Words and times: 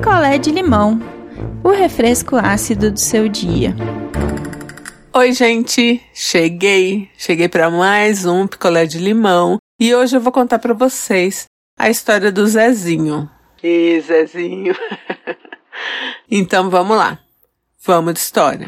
picolé 0.00 0.38
de 0.38 0.50
limão, 0.50 0.98
o 1.62 1.68
refresco 1.68 2.34
ácido 2.34 2.90
do 2.90 2.98
seu 2.98 3.28
dia. 3.28 3.76
Oi, 5.12 5.32
gente, 5.34 6.02
cheguei, 6.14 7.10
cheguei 7.18 7.50
para 7.50 7.70
mais 7.70 8.24
um 8.24 8.46
picolé 8.46 8.86
de 8.86 8.98
limão 8.98 9.58
e 9.78 9.94
hoje 9.94 10.16
eu 10.16 10.20
vou 10.20 10.32
contar 10.32 10.58
para 10.58 10.72
vocês 10.72 11.44
a 11.78 11.90
história 11.90 12.32
do 12.32 12.46
Zezinho. 12.46 13.28
E 13.62 14.00
Zezinho. 14.00 14.74
então 16.30 16.70
vamos 16.70 16.96
lá. 16.96 17.18
Vamos 17.84 18.14
de 18.14 18.20
história. 18.20 18.66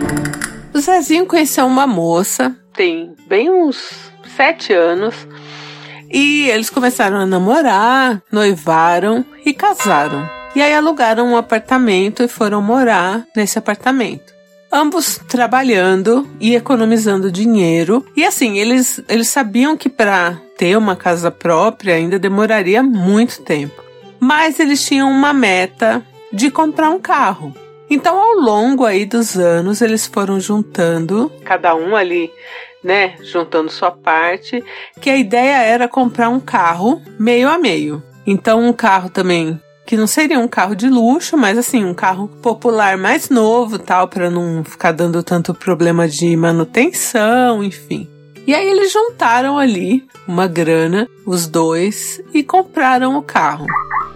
O 0.75 0.81
Zezinho 0.81 1.25
conheceu 1.25 1.65
uma 1.65 1.87
moça, 1.87 2.55
tem 2.75 3.17
bem 3.27 3.51
uns 3.51 4.13
sete 4.37 4.75
anos, 4.75 5.27
e 6.11 6.51
eles 6.51 6.69
começaram 6.69 7.17
a 7.17 7.25
namorar, 7.25 8.23
noivaram 8.31 9.25
e 9.47 9.55
casaram. 9.55 10.42
E 10.55 10.61
aí 10.61 10.75
alugaram 10.75 11.29
um 11.29 11.37
apartamento 11.37 12.23
e 12.23 12.29
foram 12.29 12.61
morar 12.61 13.27
nesse 13.35 13.59
apartamento. 13.59 14.35
Ambos 14.71 15.19
trabalhando 15.29 16.29
e 16.39 16.55
economizando 16.55 17.33
dinheiro. 17.33 18.05
E 18.15 18.25
assim, 18.25 18.59
eles, 18.59 19.03
eles 19.09 19.29
sabiam 19.29 19.77
que 19.79 19.89
para 19.89 20.39
ter 20.59 20.77
uma 20.77 20.95
casa 20.95 21.31
própria 21.31 21.95
ainda 21.95 22.19
demoraria 22.19 22.83
muito 22.83 23.41
tempo. 23.43 23.83
Mas 24.21 24.61
eles 24.61 24.85
tinham 24.85 25.11
uma 25.11 25.33
meta 25.33 26.03
de 26.31 26.51
comprar 26.51 26.91
um 26.91 27.01
carro. 27.01 27.55
Então, 27.89 28.19
ao 28.19 28.35
longo 28.35 28.85
aí 28.85 29.07
dos 29.07 29.37
anos, 29.37 29.81
eles 29.81 30.07
foram 30.07 30.39
juntando, 30.39 31.31
cada 31.45 31.75
um 31.75 31.95
ali 31.95 32.31
né, 32.83 33.17
juntando 33.23 33.71
sua 33.71 33.91
parte, 33.91 34.63
que 35.01 35.11
a 35.11 35.17
ideia 35.17 35.63
era 35.63 35.89
comprar 35.89 36.29
um 36.29 36.41
carro 36.41 37.01
meio 37.19 37.49
a 37.49 37.59
meio. 37.59 38.03
Então, 38.27 38.65
um 38.65 38.73
carro 38.73 39.11
também 39.11 39.61
que 39.87 39.97
não 39.97 40.07
seria 40.07 40.39
um 40.39 40.49
carro 40.49 40.75
de 40.75 40.89
luxo, 40.89 41.37
mas 41.37 41.59
assim, 41.59 41.85
um 41.85 41.95
carro 41.95 42.29
popular 42.29 42.97
mais 42.97 43.29
novo, 43.29 43.79
tal, 43.79 44.09
para 44.09 44.31
não 44.31 44.65
ficar 44.65 44.93
dando 44.93 45.23
tanto 45.23 45.55
problema 45.55 46.09
de 46.09 46.37
manutenção, 46.37 47.63
enfim. 47.63 48.09
E 48.47 48.55
aí 48.55 48.69
eles 48.69 48.93
juntaram 48.93 49.57
ali 49.57 50.05
uma 50.27 50.47
grana, 50.49 51.09
os 51.25 51.47
dois, 51.47 52.21
e 52.35 52.43
compraram 52.43 53.17
o 53.17 53.23
carro. 53.23 53.67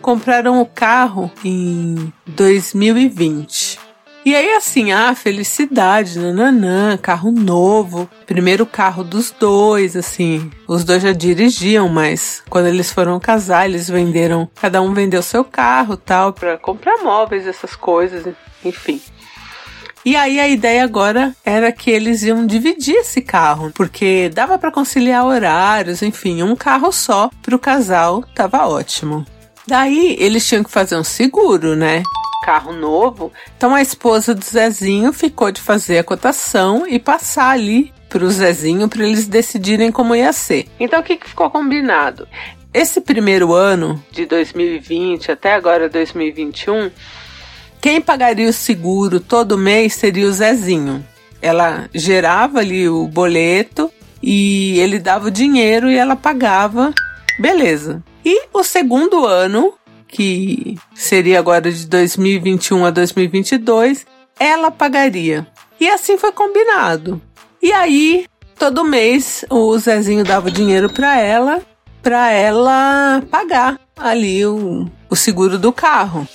Compraram 0.02 0.60
o 0.60 0.66
carro 0.66 1.30
em 1.44 2.12
2020. 2.26 3.85
E 4.26 4.34
aí, 4.34 4.54
assim, 4.54 4.90
ah, 4.90 5.14
felicidade, 5.14 6.18
nananã, 6.18 6.96
carro 6.96 7.30
novo, 7.30 8.10
primeiro 8.26 8.66
carro 8.66 9.04
dos 9.04 9.30
dois, 9.30 9.94
assim. 9.94 10.50
Os 10.66 10.82
dois 10.82 11.00
já 11.00 11.12
dirigiam, 11.12 11.88
mas 11.88 12.42
quando 12.50 12.66
eles 12.66 12.90
foram 12.90 13.20
casar, 13.20 13.68
eles 13.68 13.88
venderam, 13.88 14.50
cada 14.60 14.82
um 14.82 14.92
vendeu 14.92 15.22
seu 15.22 15.44
carro 15.44 15.96
tal, 15.96 16.32
para 16.32 16.58
comprar 16.58 17.04
móveis, 17.04 17.46
essas 17.46 17.76
coisas, 17.76 18.26
enfim. 18.64 19.00
E 20.04 20.16
aí 20.16 20.40
a 20.40 20.48
ideia 20.48 20.82
agora 20.82 21.32
era 21.44 21.70
que 21.70 21.88
eles 21.88 22.24
iam 22.24 22.44
dividir 22.44 22.96
esse 22.96 23.22
carro, 23.22 23.70
porque 23.76 24.28
dava 24.34 24.58
para 24.58 24.72
conciliar 24.72 25.24
horários, 25.24 26.02
enfim, 26.02 26.42
um 26.42 26.56
carro 26.56 26.90
só 26.90 27.30
para 27.40 27.54
o 27.54 27.60
casal 27.60 28.24
tava 28.34 28.66
ótimo. 28.66 29.24
Daí 29.68 30.16
eles 30.18 30.44
tinham 30.44 30.64
que 30.64 30.70
fazer 30.70 30.96
um 30.96 31.04
seguro, 31.04 31.76
né? 31.76 32.02
Carro 32.46 32.72
novo. 32.72 33.32
Então 33.56 33.74
a 33.74 33.82
esposa 33.82 34.32
do 34.32 34.44
Zezinho 34.44 35.12
ficou 35.12 35.50
de 35.50 35.60
fazer 35.60 35.98
a 35.98 36.04
cotação 36.04 36.86
e 36.86 36.96
passar 36.96 37.50
ali 37.50 37.92
para 38.08 38.24
o 38.24 38.30
Zezinho 38.30 38.88
para 38.88 39.04
eles 39.04 39.26
decidirem 39.26 39.90
como 39.90 40.14
ia 40.14 40.32
ser. 40.32 40.68
Então 40.78 41.00
o 41.00 41.02
que, 41.02 41.16
que 41.16 41.28
ficou 41.28 41.50
combinado? 41.50 42.28
Esse 42.72 43.00
primeiro 43.00 43.52
ano 43.52 44.00
de 44.12 44.26
2020 44.26 45.32
até 45.32 45.54
agora 45.54 45.88
2021, 45.88 46.92
quem 47.80 48.00
pagaria 48.00 48.48
o 48.48 48.52
seguro 48.52 49.18
todo 49.18 49.58
mês 49.58 49.94
seria 49.94 50.28
o 50.28 50.32
Zezinho. 50.32 51.04
Ela 51.42 51.90
gerava 51.92 52.60
ali 52.60 52.88
o 52.88 53.08
boleto 53.08 53.90
e 54.22 54.78
ele 54.78 55.00
dava 55.00 55.26
o 55.26 55.32
dinheiro 55.32 55.90
e 55.90 55.96
ela 55.96 56.14
pagava, 56.14 56.94
beleza. 57.40 58.04
E 58.24 58.46
o 58.52 58.62
segundo 58.62 59.26
ano 59.26 59.74
que 60.08 60.76
seria 60.94 61.38
agora 61.38 61.70
de 61.70 61.86
2021 61.86 62.84
a 62.84 62.90
2022, 62.90 64.06
ela 64.38 64.70
pagaria. 64.70 65.46
E 65.80 65.88
assim 65.88 66.16
foi 66.16 66.32
combinado. 66.32 67.20
E 67.62 67.72
aí, 67.72 68.26
todo 68.58 68.84
mês, 68.84 69.44
o 69.50 69.76
Zezinho 69.78 70.24
dava 70.24 70.50
dinheiro 70.50 70.90
para 70.90 71.18
ela, 71.18 71.62
para 72.02 72.30
ela 72.30 73.22
pagar 73.30 73.78
ali 73.96 74.44
o, 74.46 74.88
o 75.10 75.16
seguro 75.16 75.58
do 75.58 75.72
carro. 75.72 76.26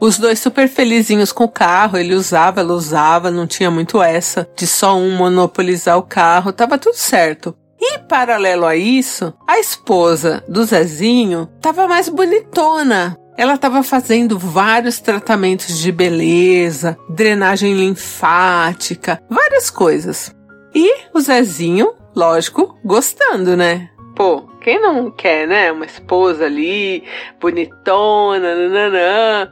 Os 0.00 0.16
dois 0.16 0.38
super 0.38 0.66
felizinhos 0.66 1.30
com 1.30 1.44
o 1.44 1.48
carro, 1.48 1.98
ele 1.98 2.14
usava, 2.14 2.60
ela 2.60 2.72
usava, 2.72 3.30
não 3.30 3.46
tinha 3.46 3.70
muito 3.70 4.02
essa 4.02 4.48
de 4.56 4.66
só 4.66 4.96
um 4.96 5.14
monopolizar 5.14 5.98
o 5.98 6.02
carro, 6.02 6.54
tava 6.54 6.78
tudo 6.78 6.94
certo. 6.94 7.54
E 7.80 7.98
paralelo 8.00 8.66
a 8.66 8.76
isso, 8.76 9.32
a 9.46 9.58
esposa 9.58 10.44
do 10.46 10.64
Zezinho 10.64 11.48
tava 11.60 11.88
mais 11.88 12.08
bonitona, 12.08 13.16
ela 13.36 13.54
estava 13.54 13.82
fazendo 13.82 14.38
vários 14.38 15.00
tratamentos 15.00 15.78
de 15.78 15.90
beleza, 15.90 16.98
drenagem 17.08 17.72
linfática, 17.72 19.18
várias 19.30 19.70
coisas. 19.70 20.34
E 20.74 21.06
o 21.14 21.20
Zezinho, 21.20 21.94
lógico, 22.14 22.78
gostando, 22.84 23.56
né? 23.56 23.88
Pô, 24.14 24.42
quem 24.60 24.78
não 24.78 25.10
quer, 25.10 25.48
né? 25.48 25.72
Uma 25.72 25.86
esposa 25.86 26.44
ali, 26.44 27.02
bonitona, 27.40 28.54
nananã. 28.54 29.50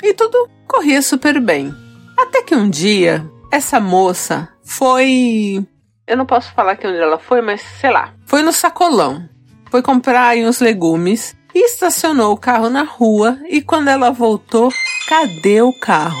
E 0.00 0.14
tudo 0.14 0.48
corria 0.68 1.02
super 1.02 1.40
bem. 1.40 1.74
Até 2.16 2.42
que 2.42 2.54
um 2.54 2.70
dia, 2.70 3.28
essa 3.50 3.80
moça 3.80 4.48
foi. 4.62 5.66
Eu 6.08 6.16
não 6.16 6.24
posso 6.24 6.50
falar 6.54 6.74
que 6.74 6.86
onde 6.86 6.96
ela 6.96 7.18
foi, 7.18 7.42
mas 7.42 7.60
sei 7.60 7.90
lá. 7.90 8.14
Foi 8.24 8.40
no 8.40 8.50
sacolão. 8.50 9.28
Foi 9.70 9.82
comprar 9.82 10.28
aí 10.28 10.46
uns 10.46 10.58
legumes 10.58 11.36
e 11.54 11.66
estacionou 11.66 12.32
o 12.32 12.36
carro 12.36 12.70
na 12.70 12.82
rua 12.82 13.38
e 13.46 13.60
quando 13.60 13.88
ela 13.88 14.10
voltou, 14.10 14.72
cadê 15.06 15.60
o 15.60 15.70
carro? 15.70 16.16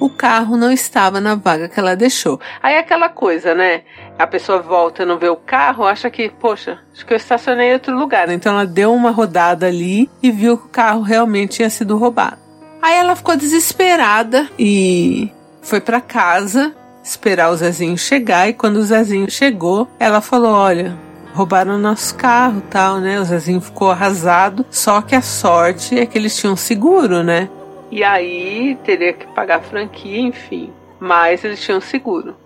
O 0.00 0.08
carro 0.08 0.56
não 0.56 0.72
estava 0.72 1.20
na 1.20 1.34
vaga 1.34 1.68
que 1.68 1.78
ela 1.78 1.94
deixou. 1.94 2.40
Aí 2.62 2.76
é 2.76 2.78
aquela 2.78 3.10
coisa, 3.10 3.54
né? 3.54 3.82
A 4.18 4.26
pessoa 4.26 4.62
volta 4.62 5.02
e 5.02 5.06
não 5.06 5.18
vê 5.18 5.28
o 5.28 5.36
carro, 5.36 5.84
acha 5.84 6.08
que, 6.08 6.30
poxa, 6.30 6.78
acho 6.94 7.04
que 7.04 7.12
eu 7.12 7.18
estacionei 7.18 7.68
em 7.68 7.74
outro 7.74 7.94
lugar. 7.94 8.30
Então 8.30 8.54
ela 8.54 8.64
deu 8.64 8.94
uma 8.94 9.10
rodada 9.10 9.66
ali 9.66 10.10
e 10.22 10.30
viu 10.30 10.56
que 10.56 10.64
o 10.64 10.70
carro 10.70 11.02
realmente 11.02 11.56
tinha 11.56 11.68
sido 11.68 11.98
roubado. 11.98 12.38
Aí 12.80 12.94
ela 12.94 13.14
ficou 13.14 13.36
desesperada 13.36 14.48
e 14.58 15.30
foi 15.60 15.82
para 15.82 16.00
casa 16.00 16.74
esperar 17.06 17.50
o 17.50 17.56
Zezinho 17.56 17.96
chegar. 17.96 18.48
E 18.48 18.52
quando 18.52 18.76
o 18.76 18.84
Zezinho 18.84 19.30
chegou, 19.30 19.88
ela 19.98 20.20
falou: 20.20 20.52
Olha, 20.52 20.96
roubaram 21.32 21.78
nosso 21.78 22.14
carro 22.16 22.60
tal, 22.68 22.98
né? 22.98 23.20
O 23.20 23.24
Zezinho 23.24 23.60
ficou 23.60 23.90
arrasado. 23.90 24.66
Só 24.70 25.00
que 25.00 25.14
a 25.14 25.22
sorte 25.22 25.98
é 25.98 26.04
que 26.04 26.18
eles 26.18 26.36
tinham 26.36 26.56
seguro, 26.56 27.22
né? 27.22 27.48
E 27.90 28.02
aí 28.02 28.76
teria 28.84 29.12
que 29.12 29.26
pagar 29.28 29.58
a 29.58 29.62
franquia, 29.62 30.20
enfim. 30.20 30.72
Mas 30.98 31.44
eles 31.44 31.60
tinham 31.60 31.80
seguro. 31.80 32.36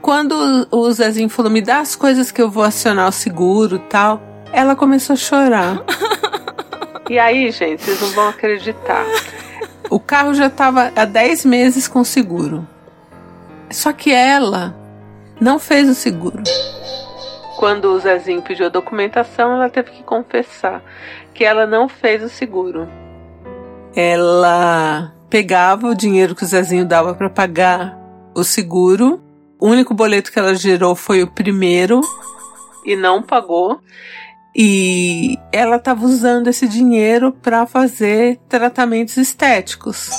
Quando 0.00 0.66
o 0.70 0.90
Zezinho 0.90 1.28
falou, 1.28 1.50
me 1.50 1.60
dá 1.60 1.80
as 1.80 1.94
coisas 1.94 2.32
que 2.32 2.40
eu 2.40 2.50
vou 2.50 2.62
acionar 2.62 3.08
o 3.08 3.12
seguro 3.12 3.78
tal, 3.78 4.20
ela 4.52 4.74
começou 4.74 5.14
a 5.14 5.16
chorar. 5.16 5.84
e 7.08 7.18
aí, 7.18 7.50
gente, 7.50 7.82
vocês 7.82 8.00
não 8.00 8.08
vão 8.08 8.28
acreditar. 8.28 9.04
O 9.90 10.00
carro 10.00 10.32
já 10.32 10.46
estava 10.46 10.90
há 10.96 11.04
10 11.04 11.44
meses 11.44 11.86
com 11.86 12.02
seguro. 12.02 12.66
Só 13.70 13.92
que 13.92 14.12
ela 14.12 14.74
não 15.40 15.58
fez 15.58 15.88
o 15.88 15.94
seguro. 15.94 16.42
Quando 17.56 17.92
o 17.92 18.00
Zezinho 18.00 18.42
pediu 18.42 18.66
a 18.66 18.70
documentação, 18.70 19.52
ela 19.52 19.68
teve 19.68 19.90
que 19.90 20.02
confessar 20.02 20.82
que 21.32 21.44
ela 21.44 21.66
não 21.66 21.88
fez 21.88 22.22
o 22.22 22.28
seguro. 22.28 22.88
Ela 23.94 25.12
pegava 25.28 25.86
o 25.86 25.94
dinheiro 25.94 26.34
que 26.34 26.42
o 26.42 26.46
Zezinho 26.46 26.84
dava 26.84 27.14
para 27.14 27.30
pagar 27.30 27.98
o 28.34 28.42
seguro. 28.42 29.20
O 29.58 29.68
único 29.68 29.94
boleto 29.94 30.32
que 30.32 30.38
ela 30.38 30.54
gerou 30.54 30.94
foi 30.94 31.22
o 31.22 31.30
primeiro 31.30 32.00
e 32.84 32.96
não 32.96 33.22
pagou. 33.22 33.80
E 34.56 35.38
ela 35.52 35.76
estava 35.76 36.04
usando 36.04 36.48
esse 36.48 36.66
dinheiro 36.66 37.30
para 37.30 37.66
fazer 37.66 38.38
tratamentos 38.48 39.16
estéticos. 39.16 40.10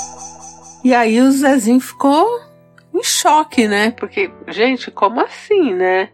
E 0.83 0.93
aí 0.93 1.19
o 1.19 1.31
Zezinho 1.31 1.79
ficou 1.79 2.50
em 3.01 3.03
choque, 3.03 3.67
né? 3.67 3.91
Porque, 3.91 4.31
gente, 4.47 4.91
como 4.91 5.19
assim, 5.19 5.73
né? 5.73 6.09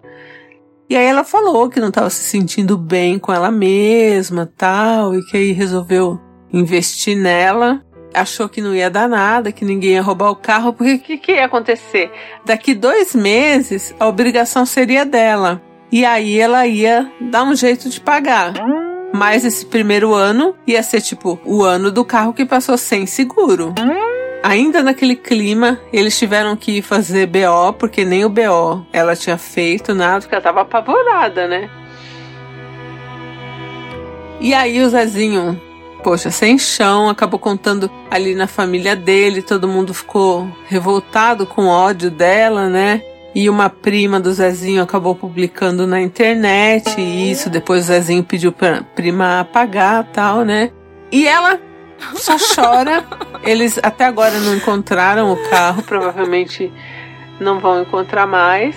E 0.90 0.96
aí 0.96 1.06
ela 1.06 1.26
falou 1.26 1.70
que 1.70 1.82
não 1.82 1.90
estava 1.90 2.10
se 2.10 2.24
sentindo 2.24 2.78
bem 2.78 3.20
com 3.20 3.34
ela 3.34 3.52
mesma, 3.52 4.50
tal, 4.58 5.14
e 5.14 5.26
que 5.26 5.36
aí 5.36 5.52
resolveu 5.52 6.20
investir 6.52 7.18
nela. 7.18 7.84
Achou 8.14 8.48
que 8.48 8.62
não 8.62 8.74
ia 8.74 8.90
dar 8.90 9.08
nada, 9.08 9.52
que 9.52 9.66
ninguém 9.66 9.92
ia 9.92 10.02
roubar 10.02 10.32
o 10.32 10.36
carro, 10.36 10.72
porque 10.72 10.94
o 10.94 11.00
que, 11.00 11.18
que 11.18 11.34
ia 11.34 11.46
acontecer? 11.46 12.10
Daqui 12.46 12.74
dois 12.74 13.14
meses, 13.14 13.94
a 14.00 14.08
obrigação 14.08 14.66
seria 14.66 15.06
dela. 15.06 15.62
E 15.92 16.06
aí 16.06 16.40
ela 16.40 16.66
ia 16.66 17.12
dar 17.20 17.44
um 17.44 17.56
jeito 17.56 17.90
de 17.90 18.00
pagar. 18.00 18.54
Mas 19.14 19.44
esse 19.44 19.66
primeiro 19.66 20.14
ano 20.14 20.56
ia 20.66 20.82
ser 20.84 21.02
tipo 21.02 21.40
o 21.46 21.64
ano 21.64 21.92
do 21.92 22.06
carro 22.06 22.34
que 22.34 22.46
passou 22.46 22.78
sem 22.78 23.06
seguro. 23.06 23.74
Ainda 24.48 24.82
naquele 24.82 25.18
clima, 25.18 25.78
eles 25.92 26.18
tiveram 26.18 26.56
que 26.56 26.82
fazer 26.82 27.26
BO, 27.26 27.74
porque 27.78 28.06
nem 28.06 28.24
o 28.24 28.30
BO 28.30 28.86
ela 28.94 29.14
tinha 29.14 29.38
feito 29.38 29.94
nada, 29.94 30.22
porque 30.22 30.36
ela 30.36 30.42
tava 30.42 30.62
apavorada, 30.62 31.50
né? 31.50 31.70
E 34.40 34.54
aí 34.54 34.82
o 34.82 34.88
Zezinho, 34.88 35.62
poxa, 36.02 36.32
sem 36.32 36.58
chão, 36.58 37.10
acabou 37.10 37.38
contando 37.38 37.92
ali 38.10 38.36
na 38.36 38.48
família 38.48 38.96
dele, 38.96 39.42
todo 39.42 39.68
mundo 39.68 39.94
ficou 39.94 40.48
revoltado 40.70 41.46
com 41.46 41.66
o 41.66 41.68
ódio 41.70 42.10
dela, 42.10 42.70
né? 42.70 43.02
E 43.36 43.50
uma 43.50 43.70
prima 43.70 44.18
do 44.18 44.32
Zezinho 44.32 44.82
acabou 44.82 45.14
publicando 45.14 45.86
na 45.86 46.00
internet, 46.00 46.96
isso 47.02 47.50
depois 47.50 47.84
o 47.84 47.88
Zezinho 47.88 48.24
pediu 48.24 48.54
pra 48.54 48.82
prima 48.82 49.42
apagar 49.42 50.06
tal, 50.06 50.46
né? 50.46 50.72
E 51.12 51.28
ela 51.28 51.67
só 52.16 52.36
chora. 52.38 53.04
Eles 53.44 53.80
até 53.82 54.06
agora 54.06 54.40
não 54.40 54.56
encontraram 54.56 55.32
o 55.32 55.50
carro, 55.50 55.84
provavelmente 55.84 56.72
não 57.40 57.60
vão 57.60 57.82
encontrar 57.82 58.26
mais. 58.26 58.76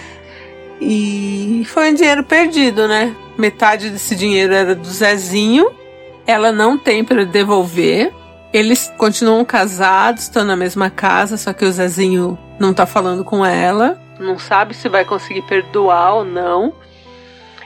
E 0.81 1.62
foi 1.67 1.90
um 1.90 1.94
dinheiro 1.94 2.25
perdido, 2.25 2.88
né? 2.88 3.14
Metade 3.37 3.90
desse 3.90 4.17
dinheiro 4.17 4.55
era 4.55 4.75
do 4.75 4.88
Zezinho. 4.88 5.70
Ela 6.26 6.52
não 6.52 6.78
tem 6.78 7.05
para 7.05 7.25
devolver. 7.25 8.12
Eles 8.52 8.93
continuam 8.96 9.44
casados, 9.44 10.22
estão 10.22 10.44
na 10.44 10.56
mesma 10.56 10.90
casa, 10.90 11.37
só 11.37 11.52
que 11.52 11.64
o 11.64 11.70
Zezinho 11.70 12.38
não 12.58 12.75
tá 12.75 12.87
falando 12.87 13.25
com 13.25 13.44
ela 13.44 14.00
não 14.20 14.38
sabe 14.38 14.75
se 14.75 14.88
vai 14.88 15.05
conseguir 15.05 15.43
perdoar 15.43 16.14
ou 16.14 16.25
não. 16.25 16.75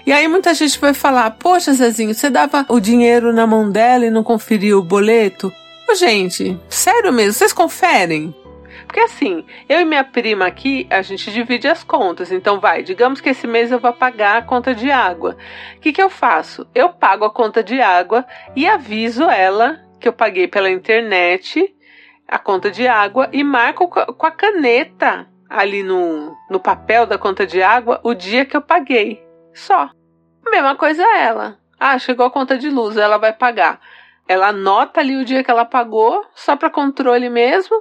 E 0.07 0.13
aí 0.13 0.29
muita 0.29 0.53
gente 0.53 0.79
vai 0.79 0.93
falar: 0.93 1.31
Poxa, 1.33 1.73
Zezinho, 1.73 2.15
você 2.15 2.29
dava 2.29 2.67
o 2.69 2.79
dinheiro 2.79 3.33
na 3.33 3.47
mão 3.47 3.71
dela 3.71 4.05
e 4.05 4.11
não 4.11 4.23
conferiu 4.23 4.79
o 4.79 4.83
boleto? 4.83 5.53
Ô, 5.89 5.95
gente, 5.95 6.59
sério 6.69 7.13
mesmo, 7.13 7.33
vocês 7.33 7.53
conferem? 7.53 8.35
Porque 8.87 9.01
assim, 9.01 9.45
eu 9.69 9.81
e 9.81 9.85
minha 9.85 10.05
prima 10.05 10.47
aqui, 10.47 10.87
a 10.91 11.01
gente 11.03 11.33
divide 11.33 11.67
as 11.67 11.83
contas. 11.83 12.31
Então, 12.31 12.61
vai, 12.61 12.83
digamos 12.83 13.21
que 13.21 13.31
esse 13.31 13.47
mês 13.47 13.73
eu 13.73 13.81
vou 13.81 13.93
pagar 13.93 14.37
a 14.37 14.43
conta 14.43 14.75
de 14.75 14.91
água. 14.91 15.37
O 15.77 15.81
que, 15.81 15.93
que 15.93 16.03
eu 16.03 16.11
faço? 16.11 16.67
Eu 16.75 16.91
pago 16.91 17.25
a 17.25 17.31
conta 17.31 17.63
de 17.63 17.81
água 17.81 18.27
e 18.55 18.69
aviso 18.69 19.25
ela 19.25 19.81
que 19.99 20.07
eu 20.07 20.13
paguei 20.13 20.47
pela 20.47 20.71
internet 20.71 21.75
a 22.29 22.39
conta 22.39 22.71
de 22.71 22.87
água 22.87 23.29
e 23.33 23.43
marco 23.43 23.89
com 23.89 24.27
a 24.27 24.31
caneta 24.31 25.27
ali 25.49 25.83
no, 25.83 26.37
no 26.51 26.61
papel 26.61 27.07
da 27.07 27.17
conta 27.17 27.47
de 27.47 27.63
água 27.63 28.01
o 28.03 28.15
dia 28.15 28.45
que 28.45 28.57
eu 28.57 28.63
paguei. 28.63 29.24
Só. 29.55 29.91
A 30.45 30.51
mesma 30.51 30.77
coisa 30.77 31.03
ela. 31.17 31.59
Ah, 31.79 31.99
chegou 31.99 32.27
a 32.27 32.31
conta 32.31 32.59
de 32.59 32.69
luz, 32.69 32.97
ela 32.97 33.17
vai 33.17 33.33
pagar. 33.33 33.81
Ela 34.27 34.49
anota 34.49 35.01
ali 35.01 35.17
o 35.17 35.25
dia 35.25 35.45
que 35.45 35.51
ela 35.51 35.65
pagou, 35.65 36.25
só 36.35 36.57
para 36.57 36.71
controle 36.71 37.29
mesmo. 37.29 37.77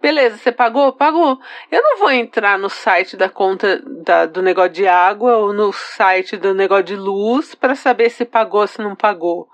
Beleza, 0.00 0.36
você 0.36 0.52
pagou? 0.52 0.92
Pagou. 0.92 1.40
Eu 1.70 1.82
não 1.82 1.98
vou 1.98 2.10
entrar 2.10 2.56
no 2.56 2.70
site 2.70 3.16
da 3.16 3.28
conta 3.28 3.82
da, 4.04 4.26
do 4.26 4.40
negócio 4.40 4.70
de 4.72 4.86
água 4.86 5.38
ou 5.38 5.52
no 5.52 5.72
site 5.72 6.36
do 6.36 6.54
negócio 6.54 6.84
de 6.84 6.96
luz 6.96 7.54
para 7.54 7.74
saber 7.74 8.10
se 8.10 8.24
pagou, 8.24 8.66
se 8.66 8.80
não 8.80 8.94
pagou. 8.94 9.48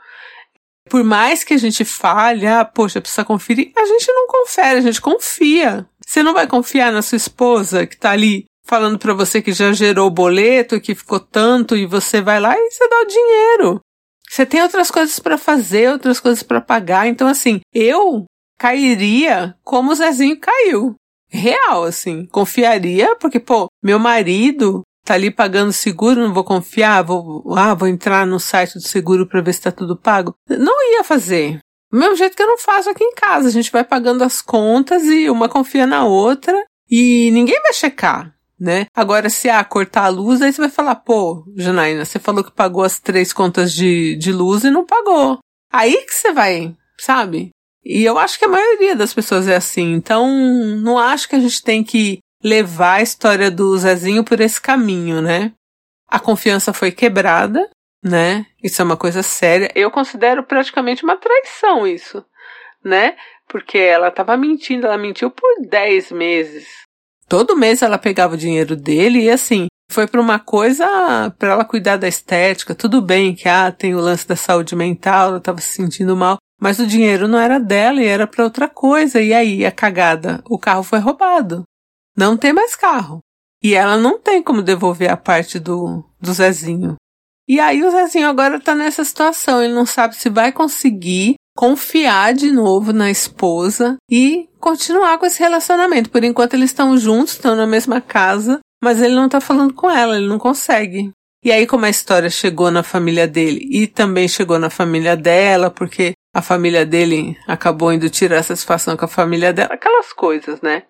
Por 0.91 1.03
mais 1.03 1.43
que 1.43 1.55
a 1.55 1.59
gente 1.59 1.83
fale, 1.83 2.47
ah, 2.47 2.63
poxa, 2.63 3.01
precisa 3.01 3.25
conferir, 3.25 3.73
a 3.75 3.87
gente 3.87 4.13
não 4.13 4.27
confere, 4.27 4.79
a 4.79 4.83
gente 4.83 5.01
confia. 5.01 5.87
Você 6.07 6.23
não 6.23 6.35
vai 6.35 6.47
confiar 6.47 6.93
na 6.93 7.01
sua 7.01 7.17
esposa 7.17 7.87
que 7.87 7.97
tá 7.97 8.11
ali 8.11 8.45
falando 8.67 8.99
para 8.99 9.15
você 9.15 9.41
que 9.43 9.53
já 9.53 9.73
gerou 9.73 10.09
o 10.09 10.11
boleto, 10.11 10.81
que 10.81 10.95
ficou 10.95 11.21
tanto 11.21 11.77
e 11.77 11.87
você 11.87 12.21
vai 12.21 12.41
lá 12.41 12.55
e 12.57 12.71
você 12.71 12.89
dá 12.89 12.97
o 13.01 13.07
dinheiro. 13.07 13.81
Você 14.29 14.45
tem 14.45 14.63
outras 14.63 14.91
coisas 14.91 15.19
para 15.19 15.39
fazer, 15.39 15.91
outras 15.91 16.19
coisas 16.19 16.43
para 16.43 16.61
pagar. 16.61 17.07
Então 17.07 17.29
assim, 17.29 17.61
eu 17.73 18.25
cairia 18.59 19.55
como 19.63 19.93
o 19.93 19.95
Zezinho 19.95 20.39
caiu. 20.41 20.95
Real, 21.29 21.85
assim. 21.85 22.27
Confiaria, 22.27 23.17
porque, 23.17 23.41
pô, 23.41 23.67
meu 23.83 23.99
marido 23.99 24.83
tá 25.05 25.15
ali 25.15 25.31
pagando 25.31 25.73
seguro, 25.73 26.21
não 26.21 26.33
vou 26.33 26.45
confiar, 26.45 27.03
vou, 27.03 27.45
ah, 27.57 27.75
vou 27.75 27.89
entrar 27.89 28.27
no 28.27 28.41
site 28.41 28.75
do 28.75 28.81
seguro 28.81 29.27
para 29.27 29.43
ver 29.43 29.53
se 29.53 29.63
tá 29.63 29.73
tudo 29.73 29.97
pago. 29.97 30.35
Não 30.49 30.93
ia 30.93 31.05
fazer. 31.05 31.59
Do 31.93 31.99
mesmo 31.99 32.17
jeito 32.17 32.37
que 32.37 32.43
eu 32.43 32.47
não 32.47 32.59
faço 32.59 32.89
aqui 32.89 33.05
em 33.05 33.15
casa. 33.15 33.49
A 33.49 33.53
gente 33.53 33.71
vai 33.71 33.85
pagando 33.85 34.25
as 34.25 34.41
contas 34.41 35.05
e 35.05 35.29
uma 35.29 35.49
confia 35.49 35.87
na 35.87 36.05
outra 36.05 36.57
e 36.91 37.31
ninguém 37.33 37.61
vai 37.63 37.73
checar, 37.73 38.35
né? 38.65 38.87
Agora, 38.95 39.29
se 39.29 39.51
ah, 39.51 39.63
cortar 39.63 40.07
a 40.07 40.09
luz, 40.09 40.41
aí 40.41 40.51
você 40.51 40.63
vai 40.63 40.71
falar, 40.71 40.95
pô, 40.95 41.45
Janaína, 41.55 42.03
você 42.07 42.19
falou 42.19 42.43
que 42.43 42.51
pagou 42.51 42.83
as 42.83 42.99
três 42.99 43.31
contas 43.31 43.75
de, 43.75 44.17
de 44.17 44.33
luz 44.33 44.65
e 44.65 44.71
não 44.71 44.87
pagou. 44.87 45.39
Aí 45.71 45.95
que 46.07 46.15
você 46.15 46.33
vai, 46.33 46.75
sabe? 46.99 47.51
E 47.85 48.03
eu 48.03 48.19
acho 48.19 48.39
que 48.39 48.47
a 48.47 48.49
maioria 48.49 48.97
das 48.97 49.13
pessoas 49.13 49.47
é 49.47 49.55
assim. 49.55 49.93
Então, 49.93 50.27
não 50.79 50.99
acho 50.99 51.29
que 51.29 51.37
a 51.37 51.41
gente 51.41 51.63
tem 51.63 51.85
que 51.85 52.21
levar 52.43 52.95
a 52.95 53.03
história 53.03 53.51
do 53.51 53.77
Zezinho 53.77 54.25
por 54.25 54.41
esse 54.41 54.59
caminho, 54.59 55.21
né? 55.21 55.53
A 56.09 56.19
confiança 56.19 56.73
foi 56.73 56.91
quebrada, 56.91 57.69
né? 58.03 58.47
Isso 58.63 58.81
é 58.81 58.85
uma 58.85 58.97
coisa 58.97 59.23
séria. 59.23 59.71
Eu 59.75 59.91
considero 59.91 60.43
praticamente 60.43 61.05
uma 61.05 61.19
traição 61.19 61.87
isso, 61.87 62.25
né? 62.83 63.15
Porque 63.47 63.77
ela 63.77 64.09
estava 64.09 64.39
mentindo, 64.39 64.87
ela 64.87 64.97
mentiu 64.97 65.31
por 65.31 65.51
10 65.69 66.13
meses. 66.13 66.67
Todo 67.29 67.57
mês 67.57 67.83
ela 67.83 67.99
pegava 67.99 68.35
o 68.35 68.39
dinheiro 68.39 68.77
dele 68.77 69.23
e 69.23 69.31
assim, 69.31 69.67
foi 69.91 70.07
para 70.07 70.21
uma 70.21 70.39
coisa 70.39 71.31
para 71.39 71.53
ela 71.53 71.65
cuidar 71.65 71.97
da 71.97 72.09
estética. 72.09 72.75
Tudo 72.75 73.01
bem 73.01 73.35
que 73.35 73.49
ah, 73.49 73.71
tem 73.73 73.95
o 73.95 74.01
lance 74.01 74.27
da 74.27 74.37
saúde 74.37 74.75
mental, 74.75 75.29
ela 75.29 75.39
estava 75.39 75.61
se 75.61 75.69
sentindo 75.69 76.17
mal, 76.17 76.37
mas 76.61 76.79
o 76.79 76.87
dinheiro 76.87 77.29
não 77.29 77.39
era 77.39 77.59
dela 77.59 78.03
e 78.03 78.07
era 78.07 78.27
para 78.27 78.45
outra 78.45 78.69
coisa. 78.69 79.21
E 79.21 79.33
aí 79.33 79.65
a 79.65 79.73
cagada, 79.73 80.43
o 80.49 80.59
carro 80.59 80.83
foi 80.83 80.99
roubado. 80.99 81.65
Não 82.17 82.37
tem 82.37 82.53
mais 82.53 82.75
carro. 82.77 83.21
E 83.63 83.75
ela 83.75 83.97
não 83.97 84.19
tem 84.19 84.43
como 84.43 84.63
devolver 84.63 85.11
a 85.11 85.17
parte 85.17 85.59
do, 85.59 86.05
do 86.21 86.33
Zezinho. 86.33 86.97
E 87.49 87.61
aí 87.61 87.83
o 87.83 87.91
Zezinho 87.91 88.29
agora 88.29 88.61
tá 88.61 88.75
nessa 88.75 89.05
situação, 89.05 89.63
ele 89.63 89.75
não 89.75 89.87
sabe 89.87 90.17
se 90.17 90.31
vai 90.31 90.53
conseguir 90.53 91.35
confiar 91.57 92.35
de 92.35 92.51
novo 92.51 92.93
na 92.93 93.11
esposa 93.11 93.97
e 94.11 94.49
continuar 94.59 95.19
com 95.19 95.27
esse 95.27 95.39
relacionamento. 95.39 96.11
Por 96.11 96.25
enquanto 96.25 96.55
eles 96.55 96.71
estão 96.71 96.97
juntos, 96.97 97.35
estão 97.35 97.55
na 97.55 97.67
mesma 97.67 98.01
casa, 98.01 98.61
mas 98.83 99.01
ele 99.01 99.15
não 99.15 99.29
tá 99.29 99.41
falando 99.41 99.73
com 99.73 99.91
ela, 99.91 100.17
ele 100.17 100.29
não 100.29 100.39
consegue. 100.39 101.11
E 101.45 101.53
aí 101.53 101.67
como 101.67 101.85
a 101.85 101.91
história 101.91 102.31
chegou 102.31 102.71
na 102.71 102.83
família 102.83 103.29
dele 103.29 103.61
e 103.71 103.87
também 103.87 104.27
chegou 104.27 104.59
na 104.59 104.71
família 104.71 105.17
dela, 105.17 105.71
porque 105.71 106.13
a 106.35 106.41
família 106.41 106.87
dele 106.87 107.37
acabou 107.47 107.93
indo 107.93 108.09
tirar 108.09 108.43
satisfação 108.43 108.97
com 108.97 109.05
a 109.05 109.09
família 109.09 109.53
dela, 109.53 109.75
aquelas 109.75 110.13
coisas, 110.13 110.61
né? 110.63 110.85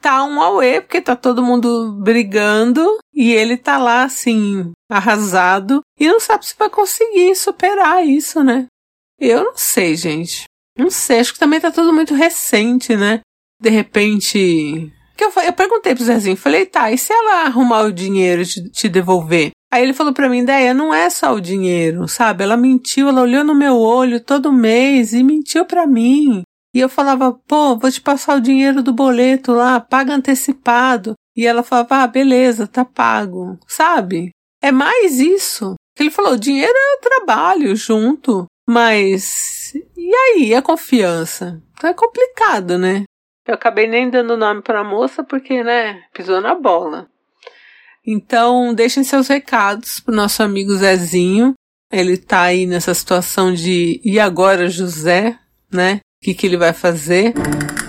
tá 0.00 0.24
um 0.24 0.40
auê, 0.40 0.80
porque 0.80 1.00
tá 1.00 1.16
todo 1.16 1.42
mundo 1.42 1.92
brigando 2.00 2.98
e 3.12 3.32
ele 3.32 3.56
tá 3.56 3.78
lá 3.78 4.04
assim, 4.04 4.72
arrasado, 4.90 5.82
e 5.98 6.06
não 6.08 6.20
sabe 6.20 6.46
se 6.46 6.54
vai 6.58 6.70
conseguir 6.70 7.34
superar 7.34 8.06
isso, 8.06 8.42
né? 8.42 8.66
Eu 9.18 9.44
não 9.44 9.56
sei, 9.56 9.96
gente. 9.96 10.44
Não 10.76 10.90
sei, 10.90 11.18
acho 11.18 11.32
que 11.32 11.38
também 11.38 11.60
tá 11.60 11.70
tudo 11.70 11.92
muito 11.92 12.14
recente, 12.14 12.96
né? 12.96 13.20
De 13.60 13.68
repente. 13.68 14.92
Que 15.16 15.24
eu, 15.24 15.32
eu 15.44 15.52
perguntei 15.52 15.94
pro 15.94 16.04
Zezinho, 16.04 16.36
falei, 16.36 16.64
tá, 16.66 16.92
e 16.92 16.96
se 16.96 17.12
ela 17.12 17.46
arrumar 17.46 17.82
o 17.82 17.92
dinheiro 17.92 18.42
e 18.42 18.46
te, 18.46 18.70
te 18.70 18.88
devolver? 18.88 19.50
Aí 19.70 19.82
ele 19.82 19.92
falou 19.92 20.14
para 20.14 20.28
mim, 20.28 20.38
ideia 20.38 20.72
não 20.72 20.94
é 20.94 21.10
só 21.10 21.34
o 21.34 21.40
dinheiro, 21.40 22.06
sabe? 22.06 22.44
Ela 22.44 22.56
mentiu, 22.56 23.08
ela 23.08 23.22
olhou 23.22 23.44
no 23.44 23.54
meu 23.54 23.76
olho 23.76 24.20
todo 24.20 24.52
mês 24.52 25.12
e 25.12 25.22
mentiu 25.22 25.66
para 25.66 25.86
mim. 25.86 26.42
E 26.74 26.80
eu 26.80 26.88
falava, 26.88 27.32
pô, 27.32 27.76
vou 27.76 27.90
te 27.90 28.00
passar 28.00 28.36
o 28.36 28.40
dinheiro 28.40 28.82
do 28.82 28.92
boleto 28.92 29.52
lá, 29.52 29.80
paga 29.80 30.14
antecipado. 30.14 31.14
E 31.36 31.46
ela 31.46 31.62
falava, 31.62 31.96
ah, 31.96 32.06
beleza, 32.06 32.66
tá 32.66 32.84
pago. 32.84 33.58
Sabe? 33.66 34.30
É 34.62 34.72
mais 34.72 35.18
isso. 35.18 35.74
Ele 35.98 36.10
falou, 36.10 36.36
dinheiro 36.36 36.72
é 36.74 37.00
trabalho 37.00 37.74
junto. 37.74 38.46
Mas 38.68 39.72
e 39.96 40.14
aí, 40.14 40.54
a 40.54 40.60
confiança? 40.60 41.58
Então 41.72 41.88
é 41.88 41.94
complicado, 41.94 42.76
né? 42.76 43.04
Eu 43.46 43.54
acabei 43.54 43.86
nem 43.86 44.10
dando 44.10 44.36
nome 44.36 44.60
pra 44.60 44.84
moça 44.84 45.24
porque, 45.24 45.64
né, 45.64 46.02
pisou 46.12 46.38
na 46.38 46.54
bola. 46.54 47.08
Então, 48.06 48.74
deixem 48.74 49.02
seus 49.02 49.26
recados 49.26 50.00
pro 50.00 50.14
nosso 50.14 50.42
amigo 50.42 50.76
Zezinho. 50.76 51.54
Ele 51.90 52.18
tá 52.18 52.42
aí 52.42 52.66
nessa 52.66 52.92
situação 52.92 53.54
de 53.54 54.02
e 54.04 54.20
agora, 54.20 54.68
José, 54.68 55.38
né? 55.72 56.00
O 56.20 56.26
que, 56.26 56.34
que 56.34 56.46
ele 56.46 56.58
vai 56.58 56.74
fazer? 56.74 57.32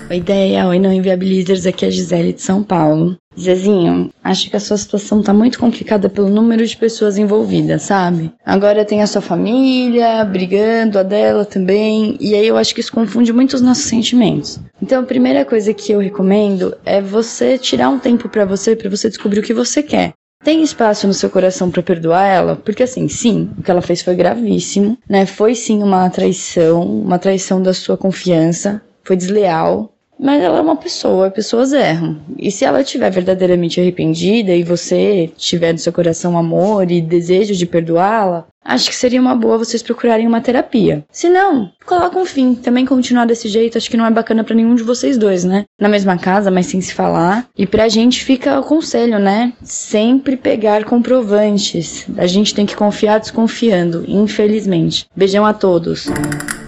Oi, 0.08 0.16
ideia, 0.16 0.66
oi, 0.66 0.78
não 0.78 0.92
inviabilizers, 0.92 1.66
aqui 1.66 1.84
é 1.84 1.88
a 1.88 1.90
Gisele 1.90 2.32
de 2.32 2.40
São 2.40 2.62
Paulo. 2.64 3.16
Zezinho, 3.38 4.10
acho 4.24 4.50
que 4.50 4.56
a 4.56 4.60
sua 4.60 4.76
situação 4.76 5.22
tá 5.22 5.32
muito 5.32 5.58
complicada 5.58 6.08
pelo 6.08 6.28
número 6.28 6.66
de 6.66 6.76
pessoas 6.76 7.16
envolvidas, 7.16 7.82
sabe? 7.82 8.32
Agora 8.44 8.84
tem 8.84 9.02
a 9.02 9.06
sua 9.06 9.22
família 9.22 10.24
brigando, 10.24 10.98
a 10.98 11.02
dela 11.02 11.44
também, 11.44 12.16
e 12.20 12.34
aí 12.34 12.46
eu 12.46 12.56
acho 12.56 12.74
que 12.74 12.80
isso 12.80 12.92
confunde 12.92 13.32
muito 13.32 13.54
os 13.54 13.60
nossos 13.60 13.84
sentimentos. 13.84 14.58
Então 14.82 15.02
a 15.02 15.06
primeira 15.06 15.44
coisa 15.44 15.72
que 15.72 15.92
eu 15.92 16.00
recomendo 16.00 16.76
é 16.84 17.00
você 17.00 17.56
tirar 17.56 17.88
um 17.88 17.98
tempo 17.98 18.28
para 18.28 18.44
você, 18.44 18.74
para 18.74 18.90
você 18.90 19.08
descobrir 19.08 19.40
o 19.40 19.44
que 19.44 19.54
você 19.54 19.82
quer. 19.82 20.12
Tem 20.42 20.62
espaço 20.62 21.06
no 21.06 21.12
seu 21.12 21.28
coração 21.28 21.70
para 21.70 21.82
perdoar 21.82 22.26
ela? 22.26 22.56
Porque 22.56 22.82
assim, 22.82 23.08
sim, 23.08 23.50
o 23.58 23.62
que 23.62 23.70
ela 23.70 23.82
fez 23.82 24.02
foi 24.02 24.14
gravíssimo, 24.14 24.96
né? 25.08 25.26
Foi 25.26 25.54
sim 25.54 25.82
uma 25.82 26.08
traição, 26.08 26.82
uma 26.82 27.18
traição 27.18 27.62
da 27.62 27.74
sua 27.74 27.96
confiança, 27.96 28.80
foi 29.04 29.16
desleal, 29.16 29.92
mas 30.20 30.42
ela 30.42 30.58
é 30.58 30.60
uma 30.60 30.76
pessoa, 30.76 31.30
pessoas 31.30 31.72
erram. 31.72 32.18
E 32.38 32.50
se 32.50 32.64
ela 32.64 32.82
estiver 32.82 33.10
verdadeiramente 33.10 33.80
arrependida 33.80 34.54
e 34.54 34.62
você 34.62 35.32
tiver 35.36 35.72
no 35.72 35.78
seu 35.78 35.92
coração 35.92 36.36
amor 36.36 36.90
e 36.90 37.00
desejo 37.00 37.54
de 37.54 37.64
perdoá-la, 37.64 38.46
acho 38.62 38.90
que 38.90 38.94
seria 38.94 39.20
uma 39.20 39.34
boa 39.34 39.56
vocês 39.56 39.82
procurarem 39.82 40.26
uma 40.26 40.42
terapia. 40.42 41.02
Se 41.10 41.30
não, 41.30 41.70
coloca 41.86 42.18
um 42.18 42.26
fim. 42.26 42.54
Também 42.54 42.84
continuar 42.84 43.24
desse 43.24 43.48
jeito 43.48 43.78
acho 43.78 43.90
que 43.90 43.96
não 43.96 44.04
é 44.04 44.10
bacana 44.10 44.44
para 44.44 44.54
nenhum 44.54 44.74
de 44.74 44.82
vocês 44.82 45.16
dois, 45.16 45.42
né? 45.42 45.64
Na 45.80 45.88
mesma 45.88 46.18
casa, 46.18 46.50
mas 46.50 46.66
sem 46.66 46.82
se 46.82 46.92
falar. 46.92 47.48
E 47.56 47.66
pra 47.66 47.88
gente 47.88 48.22
fica 48.22 48.60
o 48.60 48.64
conselho, 48.64 49.18
né? 49.18 49.54
Sempre 49.62 50.36
pegar 50.36 50.84
comprovantes. 50.84 52.06
A 52.18 52.26
gente 52.26 52.54
tem 52.54 52.66
que 52.66 52.76
confiar 52.76 53.20
desconfiando, 53.20 54.04
infelizmente. 54.06 55.06
Beijão 55.16 55.46
a 55.46 55.54
todos. 55.54 56.08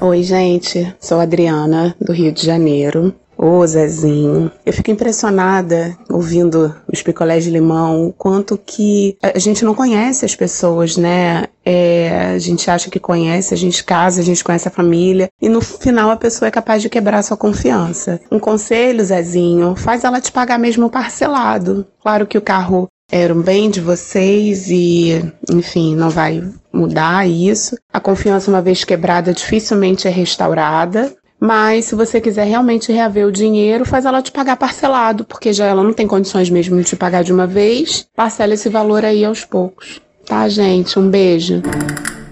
Oi, 0.01 0.23
gente. 0.23 0.93
Sou 0.99 1.21
Adriana, 1.21 1.95
do 2.01 2.13
Rio 2.13 2.33
de 2.33 2.47
Janeiro. 2.47 3.15
Ô 3.45 3.67
Zezinho, 3.67 4.53
eu 4.65 4.73
fico 4.73 4.93
impressionada 4.93 5.99
ouvindo 6.09 6.77
os 6.87 7.03
picolés 7.03 7.43
de 7.43 7.51
limão, 7.51 8.07
o 8.07 8.13
quanto 8.13 8.57
que 8.57 9.17
a 9.21 9.37
gente 9.37 9.65
não 9.65 9.75
conhece 9.75 10.25
as 10.25 10.37
pessoas, 10.37 10.97
né? 10.97 11.47
É, 11.65 12.35
a 12.37 12.39
gente 12.39 12.71
acha 12.71 12.89
que 12.89 13.01
conhece, 13.01 13.53
a 13.53 13.57
gente 13.57 13.83
casa, 13.83 14.21
a 14.21 14.25
gente 14.25 14.45
conhece 14.45 14.69
a 14.69 14.71
família 14.71 15.29
e 15.41 15.49
no 15.49 15.61
final 15.61 16.11
a 16.11 16.17
pessoa 16.17 16.47
é 16.47 16.53
capaz 16.53 16.83
de 16.83 16.89
quebrar 16.89 17.21
sua 17.25 17.37
confiança. 17.37 18.21
Um 18.31 18.39
conselho, 18.39 19.05
Zezinho, 19.05 19.75
faz 19.75 20.05
ela 20.05 20.21
te 20.21 20.31
pagar 20.31 20.57
mesmo 20.57 20.89
parcelado. 20.89 21.85
Claro 22.01 22.29
que 22.29 22.39
o 22.39 22.43
carro 22.43 22.87
era 23.11 23.35
um 23.35 23.43
bem 23.43 23.69
de 23.69 23.81
vocês 23.81 24.71
e, 24.71 25.21
enfim, 25.51 25.97
não 25.97 26.11
vai 26.11 26.49
mudar 26.73 27.29
isso. 27.29 27.77
A 27.93 27.99
confiança, 27.99 28.51
uma 28.53 28.63
vez 28.63 28.85
quebrada, 28.85 29.35
dificilmente 29.35 30.07
é 30.07 30.11
restaurada. 30.11 31.13
Mas 31.43 31.87
se 31.87 31.97
você 31.97 32.21
quiser 32.21 32.45
realmente 32.45 32.93
reaver 32.93 33.27
o 33.27 33.33
dinheiro, 33.33 33.85
faz 33.85 34.05
ela 34.05 34.23
te 34.23 34.31
pagar 34.31 34.57
parcelado, 34.57 35.25
porque 35.25 35.53
já 35.53 35.67
ela 35.67 35.83
não 35.83 35.93
tem 35.93 36.07
condições 36.07 36.49
mesmo 36.49 36.77
de 36.77 36.85
te 36.85 36.95
pagar 36.95 37.25
de 37.25 37.33
uma 37.33 37.49
vez. 37.49 38.07
Parcela 38.15 38.55
esse 38.55 38.69
valor 38.69 39.05
aí 39.05 39.25
aos 39.25 39.45
poucos. 39.45 40.01
Tá, 40.25 40.49
gente? 40.49 41.01
Um 41.01 41.11
beijo. 41.11 41.61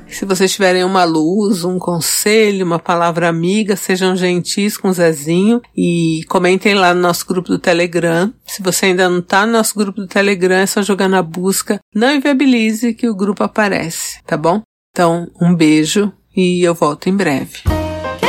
Se 0.07 0.25
vocês 0.25 0.53
tiverem 0.53 0.85
uma 0.85 1.03
luz, 1.03 1.65
um 1.65 1.77
conselho, 1.77 2.65
uma 2.65 2.79
palavra 2.79 3.29
amiga, 3.29 3.75
sejam 3.75 4.15
gentis 4.15 4.77
com 4.77 4.91
o 4.91 4.93
Zezinho 4.93 5.61
e 5.77 6.21
comentem 6.29 6.75
lá 6.77 6.95
no 6.95 7.01
nosso 7.01 7.27
grupo 7.27 7.49
do 7.49 7.59
Telegram. 7.59 8.33
Se 8.47 8.63
você 8.63 8.87
ainda 8.87 9.09
não 9.09 9.21
tá 9.21 9.45
no 9.45 9.55
nosso 9.55 9.75
grupo 9.75 10.03
do 10.03 10.07
Telegram, 10.07 10.59
é 10.59 10.67
só 10.67 10.83
jogar 10.83 11.09
na 11.09 11.21
busca 11.21 11.81
Não 11.93 12.15
Inviabilize 12.15 12.95
que 12.95 13.09
o 13.09 13.17
grupo 13.17 13.43
aparece, 13.43 14.23
tá 14.25 14.37
bom? 14.37 14.63
Então, 14.93 15.27
um 15.43 15.53
beijo 15.53 16.13
e 16.37 16.63
eu 16.63 16.75
volto 16.75 17.09
em 17.09 17.17
breve 17.17 17.80